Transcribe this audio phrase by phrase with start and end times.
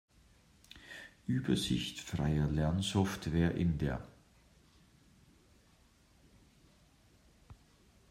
[1.27, 4.03] Übersicht freier Lernsoftware in der